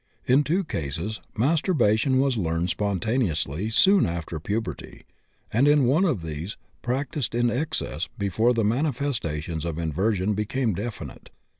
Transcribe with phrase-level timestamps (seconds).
[0.25, 5.05] In 2 cases masturbation was learned spontaneously soon after puberty,
[5.53, 11.29] and in 1 of these practised in excess before the manifestations of inversion became definite.